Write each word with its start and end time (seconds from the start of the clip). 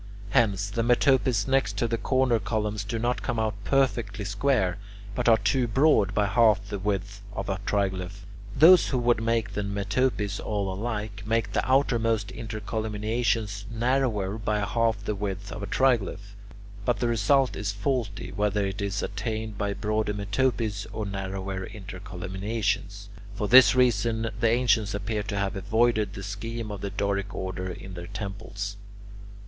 Hence 0.31 0.71
the 0.71 0.81
metopes 0.81 1.47
next 1.47 1.77
to 1.77 1.87
the 1.87 1.99
corner 1.99 2.39
columns 2.39 2.83
do 2.83 2.97
not 2.97 3.21
come 3.21 3.37
out 3.37 3.53
perfectly 3.63 4.25
square, 4.25 4.79
but 5.13 5.29
are 5.29 5.37
too 5.37 5.67
broad 5.67 6.15
by 6.15 6.25
half 6.25 6.69
the 6.69 6.79
width 6.79 7.21
of 7.33 7.49
a 7.49 7.59
triglyph. 7.67 8.25
Those 8.57 8.87
who 8.87 8.97
would 8.97 9.21
make 9.21 9.53
the 9.53 9.61
metopes 9.61 10.39
all 10.39 10.73
alike, 10.73 11.21
make 11.27 11.51
the 11.53 11.63
outermost 11.71 12.29
intercolumniations 12.29 13.65
narrower 13.69 14.39
by 14.39 14.61
half 14.61 15.05
the 15.05 15.13
width 15.13 15.51
of 15.51 15.61
a 15.61 15.67
triglyph. 15.67 16.33
But 16.83 16.97
the 16.99 17.07
result 17.07 17.55
is 17.55 17.71
faulty, 17.71 18.31
whether 18.31 18.65
it 18.65 18.81
is 18.81 19.03
attained 19.03 19.59
by 19.59 19.75
broader 19.75 20.15
metopes 20.15 20.87
or 20.91 21.05
narrower 21.05 21.67
intercolumniations. 21.67 23.09
For 23.35 23.47
this 23.47 23.75
reason, 23.75 24.31
the 24.39 24.49
ancients 24.49 24.95
appear 24.95 25.21
to 25.21 25.37
have 25.37 25.55
avoided 25.55 26.13
the 26.15 26.23
scheme 26.23 26.71
of 26.71 26.81
the 26.81 26.89
Doric 26.89 27.35
order 27.35 27.69
in 27.69 27.93
their 27.93 28.07
temples. 28.07 28.77